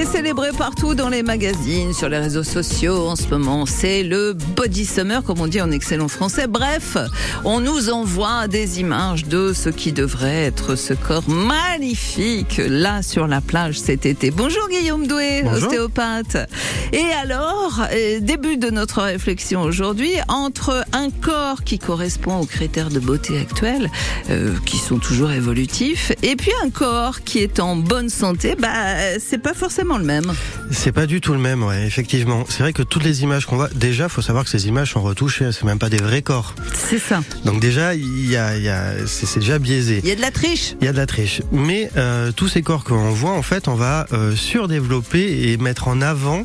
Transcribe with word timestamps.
est 0.00 0.04
célébré 0.06 0.50
partout 0.56 0.94
dans 0.94 1.10
les 1.10 1.22
magazines, 1.22 1.92
sur 1.92 2.08
les 2.08 2.16
réseaux 2.16 2.42
sociaux 2.42 3.08
en 3.08 3.16
ce 3.16 3.28
moment. 3.28 3.66
C'est 3.66 4.02
le 4.02 4.32
Body 4.32 4.86
Summer, 4.86 5.22
comme 5.22 5.40
on 5.40 5.46
dit 5.46 5.60
en 5.60 5.70
excellent 5.70 6.08
français. 6.08 6.46
Bref, 6.46 6.96
on 7.44 7.60
nous 7.60 7.90
envoie 7.90 8.48
des 8.48 8.80
images 8.80 9.26
de 9.26 9.52
ce 9.52 9.68
qui 9.68 9.92
devrait 9.92 10.44
être 10.44 10.74
ce 10.74 10.94
corps 10.94 11.28
magnifique 11.28 12.62
là 12.66 13.02
sur 13.02 13.26
la 13.26 13.42
plage 13.42 13.78
cet 13.78 14.06
été. 14.06 14.30
Bonjour 14.30 14.68
Guillaume 14.70 15.06
Doué, 15.06 15.42
ostéopathe. 15.44 16.48
Et 16.92 17.04
alors, 17.22 17.82
euh, 17.92 18.20
début 18.20 18.56
de 18.56 18.70
notre 18.70 19.02
réflexion 19.02 19.60
aujourd'hui, 19.62 20.12
entre 20.28 20.82
un 20.92 21.10
corps 21.10 21.62
qui 21.62 21.78
correspond 21.78 22.38
aux 22.38 22.46
critères 22.46 22.90
de 22.90 23.00
beauté 23.00 23.38
actuels, 23.38 23.90
euh, 24.30 24.54
qui 24.64 24.78
sont 24.78 24.98
toujours 24.98 25.30
évolutifs, 25.30 26.12
et 26.22 26.36
puis 26.36 26.52
un 26.64 26.70
corps 26.70 27.22
qui 27.22 27.40
est 27.40 27.60
en 27.60 27.76
bonne 27.76 28.08
santé, 28.08 28.56
bah, 28.58 29.18
c'est 29.18 29.42
pas 29.42 29.54
forcément 29.54 29.89
le 29.98 30.04
même. 30.04 30.32
C'est 30.70 30.92
pas 30.92 31.06
du 31.06 31.20
tout 31.20 31.32
le 31.32 31.38
même, 31.38 31.62
ouais, 31.62 31.86
effectivement. 31.86 32.44
C'est 32.48 32.62
vrai 32.62 32.72
que 32.72 32.82
toutes 32.82 33.04
les 33.04 33.22
images 33.22 33.46
qu'on 33.46 33.56
voit, 33.56 33.68
déjà, 33.74 34.08
faut 34.08 34.22
savoir 34.22 34.44
que 34.44 34.50
ces 34.50 34.68
images 34.68 34.92
sont 34.92 35.02
retouchées, 35.02 35.50
c'est 35.52 35.64
même 35.64 35.78
pas 35.78 35.88
des 35.88 35.98
vrais 35.98 36.22
corps. 36.22 36.54
C'est 36.74 36.98
ça. 36.98 37.22
Donc 37.44 37.60
déjà, 37.60 37.94
il 37.94 38.30
y 38.30 38.36
a, 38.36 38.56
il 38.56 38.62
y 38.62 38.68
a 38.68 39.06
c'est 39.06 39.40
déjà 39.40 39.58
biaisé. 39.58 40.00
Il 40.02 40.08
y 40.08 40.12
a 40.12 40.16
de 40.16 40.20
la 40.20 40.30
triche. 40.30 40.74
Il 40.80 40.84
y 40.84 40.88
a 40.88 40.92
de 40.92 40.96
la 40.96 41.06
triche. 41.06 41.42
Mais 41.52 41.90
euh, 41.96 42.32
tous 42.32 42.48
ces 42.48 42.62
corps 42.62 42.84
qu'on 42.84 43.10
voit, 43.10 43.32
en 43.32 43.42
fait, 43.42 43.68
on 43.68 43.74
va 43.74 44.06
euh, 44.12 44.34
surdévelopper 44.34 45.50
et 45.50 45.56
mettre 45.56 45.88
en 45.88 46.00
avant 46.00 46.42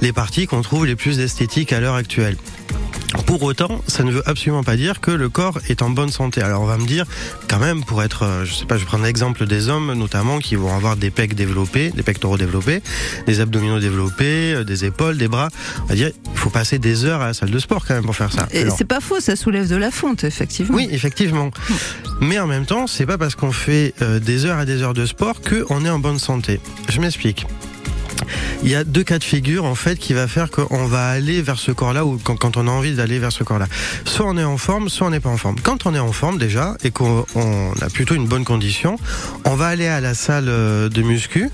les 0.00 0.12
parties 0.12 0.46
qu'on 0.46 0.62
trouve 0.62 0.86
les 0.86 0.96
plus 0.96 1.20
esthétiques 1.20 1.72
à 1.72 1.80
l'heure 1.80 1.94
actuelle. 1.94 2.36
Pour 3.26 3.42
autant, 3.42 3.82
ça 3.88 4.04
ne 4.04 4.12
veut 4.12 4.22
absolument 4.26 4.62
pas 4.62 4.76
dire 4.76 5.00
que 5.00 5.10
le 5.10 5.28
corps 5.28 5.58
est 5.68 5.82
en 5.82 5.90
bonne 5.90 6.10
santé. 6.10 6.42
Alors 6.42 6.62
on 6.62 6.66
va 6.66 6.78
me 6.78 6.86
dire, 6.86 7.04
quand 7.48 7.58
même, 7.58 7.84
pour 7.84 8.02
être, 8.02 8.22
euh, 8.22 8.44
je 8.44 8.54
sais 8.54 8.64
pas, 8.66 8.76
je 8.76 8.82
vais 8.82 8.86
prendre 8.86 9.04
l'exemple 9.04 9.46
des 9.46 9.68
hommes 9.68 9.92
notamment 9.94 10.38
qui 10.38 10.54
vont 10.54 10.74
avoir 10.74 10.96
des 10.96 11.10
pecs 11.10 11.34
développés, 11.34 11.90
des 11.90 12.02
pectoraux 12.02 12.38
développés, 12.38 12.82
des 13.26 13.40
abdominaux 13.40 13.80
développés, 13.80 14.54
euh, 14.54 14.64
des 14.64 14.84
épaules, 14.84 15.18
des 15.18 15.28
bras. 15.28 15.48
On 15.82 15.86
va 15.86 15.94
dire, 15.96 16.10
il 16.32 16.38
faut 16.38 16.50
passer 16.50 16.78
des 16.78 17.04
heures 17.04 17.20
à 17.20 17.26
la 17.28 17.34
salle 17.34 17.50
de 17.50 17.58
sport 17.58 17.84
quand 17.84 17.94
même 17.94 18.04
pour 18.04 18.16
faire 18.16 18.32
ça. 18.32 18.46
Et 18.52 18.70
c'est 18.70 18.84
pas 18.84 19.00
faux, 19.00 19.20
ça 19.20 19.34
soulève 19.34 19.68
de 19.68 19.76
la 19.76 19.90
fonte, 19.90 20.24
effectivement. 20.24 20.76
Oui, 20.76 20.88
effectivement. 20.92 21.50
Mais 22.20 22.38
en 22.38 22.46
même 22.46 22.64
temps, 22.64 22.86
c'est 22.86 23.06
pas 23.06 23.18
parce 23.18 23.34
qu'on 23.34 23.52
fait 23.52 23.92
euh, 24.02 24.20
des 24.20 24.44
heures 24.44 24.60
et 24.60 24.66
des 24.66 24.82
heures 24.82 24.94
de 24.94 25.04
sport 25.04 25.40
qu'on 25.40 25.84
est 25.84 25.90
en 25.90 25.98
bonne 25.98 26.18
santé. 26.18 26.60
Je 26.88 27.00
m'explique 27.00 27.46
il 28.62 28.68
y 28.68 28.74
a 28.74 28.84
deux 28.84 29.04
cas 29.04 29.18
de 29.18 29.24
figure 29.24 29.64
en 29.64 29.74
fait 29.74 29.96
qui 29.96 30.12
va 30.12 30.26
faire 30.28 30.50
qu'on 30.50 30.86
va 30.86 31.08
aller 31.08 31.42
vers 31.42 31.58
ce 31.58 31.72
corps-là 31.72 32.04
ou 32.04 32.18
quand, 32.22 32.56
on 32.56 32.66
a 32.66 32.70
envie 32.70 32.94
d'aller 32.94 33.18
vers 33.18 33.32
ce 33.32 33.44
corps-là. 33.44 33.66
Soit 34.04 34.26
on 34.26 34.36
est 34.36 34.44
en 34.44 34.56
forme, 34.56 34.88
soit 34.88 35.06
on 35.06 35.10
n'est 35.10 35.20
pas 35.20 35.30
en 35.30 35.36
forme. 35.36 35.56
Quand 35.62 35.86
on 35.86 35.94
est 35.94 35.98
en 35.98 36.12
forme 36.12 36.38
déjà 36.38 36.76
et 36.82 36.90
qu'on 36.90 37.24
a 37.80 37.88
plutôt 37.90 38.14
une 38.14 38.26
bonne 38.26 38.44
condition, 38.44 38.98
on 39.44 39.54
va 39.54 39.68
aller 39.68 39.86
à 39.86 40.00
la 40.00 40.14
salle 40.14 40.46
euh, 40.48 40.88
de 40.88 41.02
muscu 41.02 41.50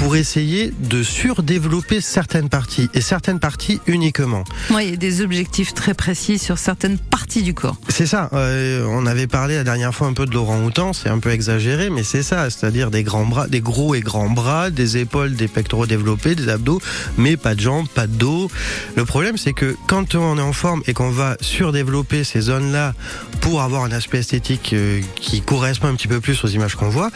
pour 0.00 0.16
essayer 0.16 0.72
de 0.80 1.02
surdévelopper 1.02 2.00
certaines 2.00 2.48
parties 2.48 2.88
et 2.94 3.02
certaines 3.02 3.38
parties 3.38 3.82
uniquement. 3.86 4.44
Oui, 4.70 4.84
il 4.84 4.90
y 4.90 4.92
a 4.94 4.96
des 4.96 5.20
objectifs 5.20 5.74
très 5.74 5.92
précis 5.92 6.38
sur 6.38 6.56
certaines 6.56 6.96
parties 6.96 7.42
du 7.42 7.52
corps. 7.52 7.76
C'est 7.90 8.06
ça. 8.06 8.30
Euh, 8.32 8.86
on 8.88 9.04
avait 9.04 9.26
parlé 9.26 9.56
la 9.56 9.64
dernière 9.64 9.94
fois 9.94 10.06
un 10.06 10.14
peu 10.14 10.24
de 10.24 10.32
Laurent 10.32 10.62
Houtan, 10.62 10.94
c'est 10.94 11.10
un 11.10 11.18
peu 11.18 11.30
exagéré, 11.30 11.90
mais 11.90 12.02
c'est 12.02 12.22
ça, 12.22 12.48
c'est-à-dire 12.48 12.90
des 12.90 13.02
grands 13.02 13.26
bras, 13.26 13.46
des 13.46 13.60
gros 13.60 13.94
et 13.94 14.00
grands 14.00 14.30
bras, 14.30 14.70
des 14.70 14.96
épaules, 14.96 15.34
des 15.34 15.48
pectoraux 15.48 15.84
développés, 15.84 16.34
des 16.34 16.48
abdos, 16.48 16.80
mais 17.18 17.36
pas 17.36 17.54
de 17.54 17.60
jambes, 17.60 17.86
pas 17.86 18.06
de 18.06 18.14
dos. 18.14 18.50
Le 18.96 19.04
problème, 19.04 19.36
c'est 19.36 19.52
que 19.52 19.76
quand 19.86 20.14
on 20.14 20.38
est 20.38 20.42
en 20.42 20.54
forme 20.54 20.82
et 20.86 20.94
qu'on 20.94 21.10
va 21.10 21.36
surdévelopper 21.42 22.24
ces 22.24 22.40
zones-là 22.40 22.94
pour 23.42 23.60
avoir 23.60 23.84
un 23.84 23.92
aspect 23.92 24.20
esthétique 24.20 24.72
euh, 24.72 25.02
qui 25.16 25.42
correspond 25.42 25.88
un 25.88 25.94
petit 25.94 26.08
peu 26.08 26.20
plus 26.20 26.42
aux 26.42 26.48
images 26.48 26.74
qu'on 26.74 26.88
voit, 26.88 27.08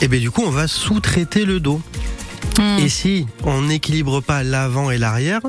et 0.00 0.06
eh 0.06 0.08
bien 0.08 0.18
du 0.18 0.30
coup, 0.30 0.42
on 0.46 0.50
va 0.50 0.66
sous-traiter 0.66 1.44
le 1.44 1.60
dos. 1.60 1.82
Hmm. 2.58 2.78
Et 2.78 2.88
si 2.88 3.26
on 3.44 3.62
n'équilibre 3.62 4.20
pas 4.20 4.42
l'avant 4.42 4.90
et 4.90 4.98
l'arrière, 4.98 5.40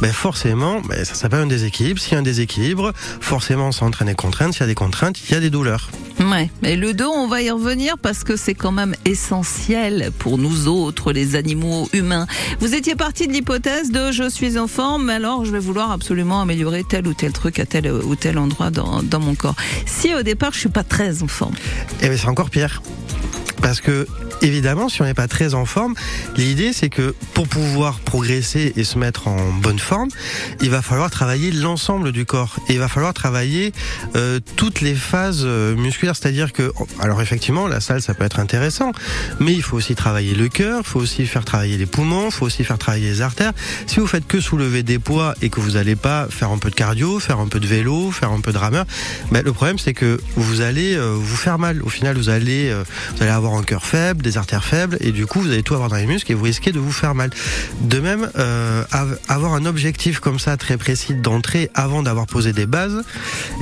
ben 0.00 0.12
forcément, 0.12 0.80
ben 0.80 1.04
ça 1.04 1.14
s'appelle 1.14 1.40
un 1.40 1.46
déséquilibre. 1.46 2.00
S'il 2.00 2.14
y 2.14 2.16
a 2.16 2.18
un 2.18 2.22
déséquilibre, 2.22 2.92
forcément, 3.20 3.72
ça 3.72 3.84
entraîne 3.84 4.08
des 4.08 4.14
contraintes. 4.14 4.52
S'il 4.52 4.62
y 4.62 4.64
a 4.64 4.66
des 4.66 4.74
contraintes, 4.74 5.20
il 5.28 5.32
y 5.32 5.34
a 5.34 5.40
des 5.40 5.50
douleurs. 5.50 5.90
Ouais, 6.20 6.50
et 6.64 6.76
le 6.76 6.94
dos, 6.94 7.12
on 7.14 7.28
va 7.28 7.42
y 7.42 7.50
revenir 7.50 7.96
parce 7.96 8.24
que 8.24 8.36
c'est 8.36 8.54
quand 8.54 8.72
même 8.72 8.96
essentiel 9.04 10.10
pour 10.18 10.36
nous 10.36 10.66
autres, 10.66 11.12
les 11.12 11.36
animaux 11.36 11.88
humains. 11.92 12.26
Vous 12.58 12.74
étiez 12.74 12.96
parti 12.96 13.28
de 13.28 13.32
l'hypothèse 13.32 13.92
de 13.92 14.10
je 14.10 14.28
suis 14.28 14.58
en 14.58 14.66
forme, 14.66 15.10
alors 15.10 15.44
je 15.44 15.52
vais 15.52 15.60
vouloir 15.60 15.92
absolument 15.92 16.40
améliorer 16.40 16.82
tel 16.82 17.06
ou 17.06 17.14
tel 17.14 17.32
truc 17.32 17.60
à 17.60 17.66
tel 17.66 17.90
ou 17.92 18.16
tel 18.16 18.38
endroit 18.38 18.70
dans, 18.70 19.02
dans 19.04 19.20
mon 19.20 19.36
corps. 19.36 19.54
Si 19.86 20.12
au 20.14 20.22
départ 20.22 20.52
je 20.52 20.58
suis 20.58 20.68
pas 20.68 20.82
très 20.82 21.22
en 21.22 21.28
forme. 21.28 21.54
Eh 22.00 22.08
ben 22.08 22.18
c'est 22.18 22.28
encore 22.28 22.50
pire. 22.50 22.82
Parce 23.62 23.80
que 23.80 24.06
évidemment, 24.42 24.88
si 24.88 25.02
on 25.02 25.04
n'est 25.04 25.14
pas 25.14 25.28
très 25.28 25.54
en 25.54 25.64
forme, 25.64 25.94
l'idée 26.36 26.72
c'est 26.72 26.88
que 26.88 27.14
pour 27.34 27.48
pouvoir 27.48 28.00
progresser 28.00 28.72
et 28.76 28.84
se 28.84 28.98
mettre 28.98 29.28
en 29.28 29.52
bonne 29.52 29.78
forme, 29.78 30.08
il 30.60 30.70
va 30.70 30.82
falloir 30.82 31.10
travailler 31.10 31.50
l'ensemble 31.50 32.12
du 32.12 32.24
corps 32.24 32.56
et 32.68 32.74
il 32.74 32.78
va 32.78 32.88
falloir 32.88 33.14
travailler 33.14 33.72
euh, 34.16 34.40
toutes 34.56 34.80
les 34.80 34.94
phases 34.94 35.42
euh, 35.44 35.74
musculaires. 35.74 36.16
C'est-à-dire 36.16 36.52
que, 36.52 36.72
alors 37.00 37.20
effectivement, 37.20 37.66
la 37.66 37.80
salle 37.80 38.02
ça 38.02 38.14
peut 38.14 38.24
être 38.24 38.40
intéressant, 38.40 38.92
mais 39.40 39.52
il 39.52 39.62
faut 39.62 39.76
aussi 39.76 39.94
travailler 39.94 40.34
le 40.34 40.48
cœur, 40.48 40.82
il 40.84 40.88
faut 40.88 41.00
aussi 41.00 41.26
faire 41.26 41.44
travailler 41.44 41.76
les 41.76 41.86
poumons, 41.86 42.26
il 42.26 42.32
faut 42.32 42.46
aussi 42.46 42.64
faire 42.64 42.78
travailler 42.78 43.08
les 43.08 43.22
artères. 43.22 43.52
Si 43.86 44.00
vous 44.00 44.06
faites 44.06 44.26
que 44.26 44.40
soulever 44.40 44.82
des 44.82 44.98
poids 44.98 45.34
et 45.42 45.50
que 45.50 45.60
vous 45.60 45.72
n'allez 45.72 45.96
pas 45.96 46.28
faire 46.30 46.50
un 46.50 46.58
peu 46.58 46.70
de 46.70 46.74
cardio, 46.74 47.18
faire 47.18 47.40
un 47.40 47.48
peu 47.48 47.60
de 47.60 47.66
vélo, 47.66 48.10
faire 48.10 48.30
un 48.30 48.40
peu 48.40 48.52
de 48.52 48.58
rameur, 48.58 48.86
ben, 49.30 49.42
le 49.44 49.52
problème 49.52 49.78
c'est 49.78 49.94
que 49.94 50.20
vous 50.36 50.60
allez 50.60 50.94
euh, 50.96 51.14
vous 51.14 51.36
faire 51.36 51.58
mal. 51.58 51.82
Au 51.82 51.88
final, 51.88 52.16
vous 52.16 52.28
allez, 52.28 52.72
vous 53.16 53.22
allez 53.22 53.30
avoir 53.30 53.47
un 53.56 53.62
cœur 53.62 53.84
faible 53.84 54.22
des 54.22 54.36
artères 54.36 54.64
faibles 54.64 54.96
et 55.00 55.12
du 55.12 55.26
coup 55.26 55.40
vous 55.40 55.50
allez 55.50 55.62
tout 55.62 55.74
avoir 55.74 55.88
dans 55.88 55.96
les 55.96 56.06
muscles 56.06 56.32
et 56.32 56.34
vous 56.34 56.44
risquez 56.44 56.72
de 56.72 56.78
vous 56.78 56.92
faire 56.92 57.14
mal. 57.14 57.30
De 57.80 58.00
même, 58.00 58.30
euh, 58.38 58.84
avoir 59.28 59.54
un 59.54 59.64
objectif 59.66 60.20
comme 60.20 60.38
ça 60.38 60.56
très 60.56 60.76
précis 60.76 61.14
d'entrée 61.14 61.70
avant 61.74 62.02
d'avoir 62.02 62.26
posé 62.26 62.52
des 62.52 62.66
bases, 62.66 63.02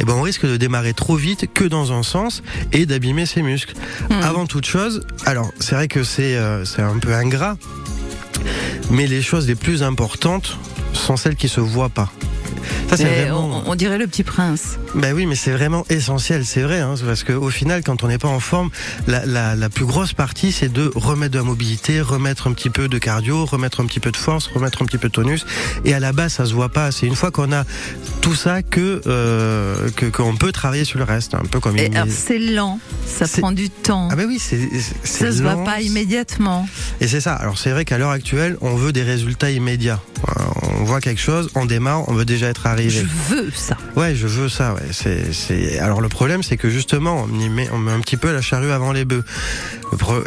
eh 0.00 0.04
ben 0.04 0.14
on 0.14 0.22
risque 0.22 0.46
de 0.46 0.56
démarrer 0.56 0.94
trop 0.94 1.16
vite 1.16 1.46
que 1.52 1.64
dans 1.64 1.92
un 1.92 2.02
sens 2.02 2.42
et 2.72 2.86
d'abîmer 2.86 3.26
ses 3.26 3.42
muscles. 3.42 3.74
Hmm. 4.10 4.22
Avant 4.22 4.46
toute 4.46 4.66
chose, 4.66 5.06
alors 5.24 5.50
c'est 5.60 5.74
vrai 5.74 5.88
que 5.88 6.02
c'est 6.02 6.36
euh, 6.36 6.64
c'est 6.64 6.82
un 6.82 6.98
peu 6.98 7.14
ingrat, 7.14 7.56
mais 8.90 9.06
les 9.06 9.22
choses 9.22 9.46
les 9.46 9.54
plus 9.54 9.82
importantes 9.82 10.58
sont 10.92 11.16
celles 11.16 11.36
qui 11.36 11.48
se 11.48 11.60
voient 11.60 11.88
pas 11.88 12.10
on, 13.66 13.74
dirait 13.74 13.98
le 13.98 14.06
petit 14.06 14.22
prince. 14.22 14.78
Ben 14.94 15.14
oui, 15.14 15.26
mais 15.26 15.34
c'est 15.34 15.52
vraiment 15.52 15.84
essentiel, 15.90 16.44
c'est 16.44 16.62
vrai, 16.62 16.80
hein, 16.80 16.94
parce 17.04 17.24
qu'au 17.24 17.50
final, 17.50 17.82
quand 17.84 18.02
on 18.02 18.08
n'est 18.08 18.18
pas 18.18 18.28
en 18.28 18.40
forme, 18.40 18.70
la, 19.06 19.68
plus 19.68 19.84
grosse 19.84 20.12
partie, 20.12 20.52
c'est 20.52 20.72
de 20.72 20.90
remettre 20.94 21.32
de 21.32 21.38
la 21.38 21.44
mobilité, 21.44 22.00
remettre 22.00 22.46
un 22.46 22.52
petit 22.52 22.70
peu 22.70 22.88
de 22.88 22.98
cardio, 22.98 23.44
remettre 23.44 23.80
un 23.80 23.86
petit 23.86 24.00
peu 24.00 24.10
de 24.10 24.16
force, 24.16 24.46
remettre 24.46 24.82
un 24.82 24.86
petit 24.86 24.98
peu 24.98 25.08
de 25.08 25.12
tonus. 25.12 25.44
Et 25.84 25.94
à 25.94 26.00
la 26.00 26.12
base, 26.12 26.34
ça 26.34 26.46
se 26.46 26.54
voit 26.54 26.68
pas. 26.68 26.90
C'est 26.92 27.06
une 27.06 27.16
fois 27.16 27.30
qu'on 27.30 27.52
a 27.52 27.64
tout 28.20 28.34
ça 28.34 28.62
que 28.62 29.02
euh, 29.06 29.90
qu'on 30.12 30.36
peut 30.36 30.52
travailler 30.52 30.84
sur 30.84 30.98
le 30.98 31.04
reste, 31.04 31.34
un 31.34 31.44
peu 31.50 31.60
comme. 31.60 31.76
Et 31.76 31.90
c'est 32.08 32.38
lent, 32.38 32.80
ça 33.06 33.26
prend 33.26 33.52
du 33.52 33.70
temps. 33.70 34.08
Ah 34.10 34.16
ben 34.16 34.26
oui, 34.26 34.38
c'est 34.40 34.68
ça 35.04 35.32
se 35.32 35.42
voit 35.42 35.64
pas 35.64 35.80
immédiatement. 35.80 36.68
Et 37.00 37.08
c'est 37.08 37.20
ça. 37.20 37.34
Alors 37.34 37.58
c'est 37.58 37.70
vrai 37.70 37.84
qu'à 37.84 37.98
l'heure 37.98 38.10
actuelle, 38.10 38.56
on 38.60 38.74
veut 38.76 38.92
des 38.92 39.02
résultats 39.02 39.50
immédiats. 39.50 40.00
On 40.80 40.84
voit 40.84 41.00
quelque 41.00 41.20
chose, 41.20 41.50
on 41.54 41.66
démarre, 41.66 42.08
on 42.08 42.14
veut 42.14 42.24
déjà 42.24 42.48
être 42.48 42.55
arrivé. 42.64 42.90
Je 42.90 43.34
veux 43.34 43.50
ça. 43.54 43.76
Ouais, 43.96 44.14
je 44.14 44.26
veux 44.26 44.48
ça. 44.48 44.74
Ouais. 44.74 44.88
C'est, 44.92 45.32
c'est... 45.32 45.78
Alors 45.78 46.00
le 46.00 46.08
problème, 46.08 46.42
c'est 46.42 46.56
que 46.56 46.70
justement, 46.70 47.24
on, 47.24 47.50
met, 47.50 47.68
on 47.72 47.78
met 47.78 47.92
un 47.92 48.00
petit 48.00 48.16
peu 48.16 48.32
la 48.32 48.40
charrue 48.40 48.70
avant 48.70 48.92
les 48.92 49.04
bœufs. 49.04 49.24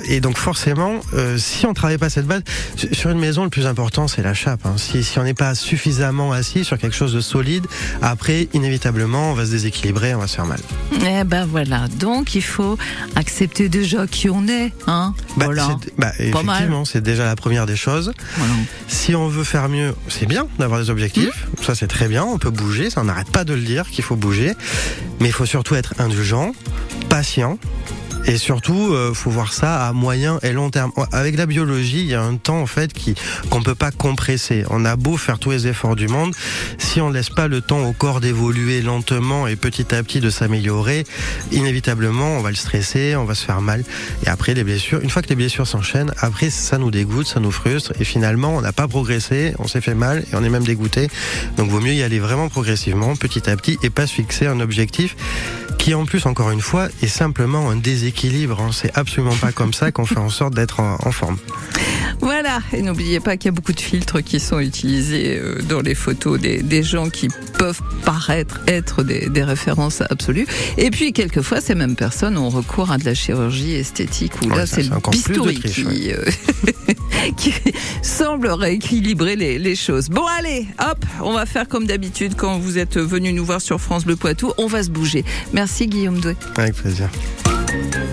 Et 0.05 0.21
donc 0.21 0.37
forcément, 0.37 0.99
euh, 1.13 1.37
si 1.37 1.65
on 1.65 1.73
travaille 1.73 1.97
pas 1.97 2.09
cette 2.09 2.27
base, 2.27 2.43
sur 2.91 3.09
une 3.09 3.19
maison, 3.19 3.43
le 3.43 3.49
plus 3.49 3.67
important, 3.67 4.07
c'est 4.07 4.21
la 4.21 4.33
chape. 4.33 4.65
Hein. 4.65 4.75
Si, 4.77 5.03
si 5.03 5.19
on 5.19 5.23
n'est 5.23 5.33
pas 5.33 5.55
suffisamment 5.55 6.31
assis 6.31 6.63
sur 6.63 6.77
quelque 6.77 6.95
chose 6.95 7.13
de 7.13 7.21
solide, 7.21 7.65
après, 8.01 8.47
inévitablement, 8.53 9.31
on 9.31 9.33
va 9.33 9.45
se 9.45 9.51
déséquilibrer, 9.51 10.13
on 10.15 10.19
va 10.19 10.27
se 10.27 10.35
faire 10.35 10.45
mal. 10.45 10.59
Eh 11.05 11.23
ben 11.23 11.45
voilà. 11.45 11.87
Donc 11.99 12.35
il 12.35 12.43
faut 12.43 12.77
accepter 13.15 13.69
déjà 13.69 14.07
qui 14.07 14.29
on 14.29 14.47
est. 14.47 14.73
Hein 14.87 15.13
bah, 15.37 15.47
bah, 15.97 16.11
effectivement, 16.19 16.85
c'est 16.85 17.01
déjà 17.01 17.25
la 17.25 17.35
première 17.35 17.65
des 17.65 17.75
choses. 17.75 18.13
Si 18.87 19.15
on 19.15 19.27
veut 19.27 19.43
faire 19.43 19.69
mieux, 19.69 19.93
c'est 20.07 20.25
bien 20.25 20.47
d'avoir 20.57 20.79
des 20.79 20.89
objectifs. 20.89 21.47
Mmh. 21.59 21.63
Ça, 21.63 21.75
c'est 21.75 21.87
très 21.87 22.07
bien. 22.07 22.18
On 22.25 22.37
peut 22.37 22.49
bouger. 22.49 22.89
Ça, 22.89 23.03
n'arrête 23.03 23.31
pas 23.31 23.43
de 23.43 23.53
le 23.53 23.61
dire 23.61 23.89
qu'il 23.89 24.03
faut 24.03 24.15
bouger. 24.15 24.55
Mais 25.19 25.27
il 25.27 25.33
faut 25.33 25.45
surtout 25.45 25.75
être 25.75 25.93
indulgent, 25.99 26.53
patient 27.09 27.57
et 28.25 28.37
surtout, 28.37 28.93
euh, 28.93 29.13
faut 29.13 29.29
voir 29.29 29.53
ça 29.53 29.87
à 29.87 29.93
moyen 29.93 30.39
et 30.43 30.51
long 30.51 30.69
terme. 30.69 30.91
Avec 31.11 31.37
la 31.37 31.45
biologie, 31.45 32.01
il 32.01 32.07
y 32.07 32.15
a 32.15 32.21
un 32.21 32.35
temps 32.35 32.61
en 32.61 32.65
fait 32.65 32.93
qui 32.93 33.15
qu'on 33.49 33.61
peut 33.61 33.75
pas 33.75 33.91
compresser. 33.91 34.63
On 34.69 34.85
a 34.85 34.95
beau 34.95 35.17
faire 35.17 35.39
tous 35.39 35.51
les 35.51 35.67
efforts 35.67 35.95
du 35.95 36.07
monde, 36.07 36.33
si 36.77 37.01
on 37.01 37.09
laisse 37.09 37.29
pas 37.29 37.47
le 37.47 37.61
temps 37.61 37.87
au 37.87 37.93
corps 37.93 38.19
d'évoluer 38.19 38.81
lentement 38.81 39.47
et 39.47 39.55
petit 39.55 39.93
à 39.93 40.03
petit 40.03 40.19
de 40.19 40.29
s'améliorer, 40.29 41.05
inévitablement, 41.51 42.37
on 42.37 42.41
va 42.41 42.49
le 42.49 42.55
stresser, 42.55 43.15
on 43.15 43.25
va 43.25 43.35
se 43.35 43.45
faire 43.45 43.61
mal. 43.61 43.83
Et 44.25 44.29
après, 44.29 44.53
les 44.53 44.63
blessures, 44.63 44.99
une 45.01 45.09
fois 45.09 45.21
que 45.21 45.29
les 45.29 45.35
blessures 45.35 45.67
s'enchaînent, 45.67 46.11
après, 46.19 46.49
ça 46.49 46.77
nous 46.77 46.91
dégoûte, 46.91 47.27
ça 47.27 47.39
nous 47.39 47.51
frustre. 47.51 47.93
Et 47.99 48.03
finalement, 48.03 48.55
on 48.55 48.61
n'a 48.61 48.73
pas 48.73 48.87
progressé, 48.87 49.53
on 49.59 49.67
s'est 49.67 49.81
fait 49.81 49.95
mal 49.95 50.23
et 50.31 50.35
on 50.35 50.43
est 50.43 50.49
même 50.49 50.63
dégoûté. 50.63 51.09
Donc, 51.57 51.69
vaut 51.69 51.79
mieux 51.79 51.93
y 51.93 52.03
aller 52.03 52.19
vraiment 52.19 52.49
progressivement, 52.49 53.15
petit 53.15 53.49
à 53.49 53.55
petit, 53.55 53.77
et 53.83 53.89
pas 53.89 54.07
se 54.07 54.13
fixer 54.13 54.47
un 54.47 54.59
objectif 54.59 55.15
qui 55.79 55.93
en 55.93 56.05
plus, 56.05 56.25
encore 56.25 56.51
une 56.51 56.61
fois, 56.61 56.89
est 57.01 57.07
simplement 57.07 57.69
un 57.69 57.77
déséquilibre. 58.09 58.59
Hein. 58.61 58.69
C'est 58.73 58.95
absolument 58.97 59.35
pas 59.35 59.51
comme 59.51 59.73
ça 59.73 59.91
qu'on 59.91 60.05
fait 60.05 60.17
en 60.17 60.29
sorte 60.29 60.55
d'être 60.55 60.79
en, 60.79 61.11
forme. 61.11 61.37
Voilà, 62.21 62.59
et 62.73 62.81
n'oubliez 62.81 63.19
pas 63.19 63.37
qu'il 63.37 63.45
y 63.45 63.49
a 63.49 63.51
beaucoup 63.51 63.71
de 63.71 63.79
filtres 63.79 64.23
qui 64.23 64.39
sont 64.39 64.59
utilisés 64.59 65.39
euh, 65.39 65.59
dans 65.67 65.81
les 65.81 65.95
photos 65.95 66.39
des, 66.39 66.61
des 66.61 66.83
gens 66.83 67.09
qui 67.09 67.29
peuvent 67.57 67.81
paraître 68.03 68.59
être 68.67 69.03
des, 69.03 69.29
des, 69.29 69.43
références 69.43 70.01
absolues. 70.01 70.47
Et 70.77 70.91
puis, 70.91 71.13
quelquefois, 71.13 71.61
ces 71.61 71.75
mêmes 71.75 71.95
personnes 71.95 72.37
ont 72.37 72.49
recours 72.49 72.91
à 72.91 72.97
de 72.97 73.05
la 73.05 73.13
chirurgie 73.13 73.73
esthétique, 73.75 74.33
où 74.43 74.49
Ouais, 74.49 74.57
là, 74.57 74.65
c'est 74.65 74.83
le 74.83 74.89
bistouri 75.11 75.59
triche, 75.59 75.75
qui, 75.75 75.81
ouais. 75.83 76.15
euh, 76.15 76.93
qui 77.37 77.53
semble 78.01 78.47
rééquilibrer 78.47 79.35
les, 79.35 79.59
les 79.59 79.75
choses. 79.75 80.09
Bon, 80.09 80.25
allez, 80.37 80.67
hop, 80.79 81.05
on 81.21 81.33
va 81.33 81.45
faire 81.45 81.67
comme 81.67 81.85
d'habitude 81.85 82.33
quand 82.35 82.59
vous 82.59 82.77
êtes 82.77 82.97
venu 82.97 83.33
nous 83.33 83.45
voir 83.45 83.61
sur 83.61 83.79
France 83.79 84.05
Bleu 84.05 84.15
Poitou. 84.15 84.51
On 84.57 84.67
va 84.67 84.83
se 84.83 84.89
bouger. 84.89 85.23
Merci, 85.53 85.87
Guillaume 85.87 86.19
Doué. 86.19 86.35
Avec 86.57 86.75
plaisir. 86.75 87.09
Thank 87.69 87.95
you. 87.95 88.08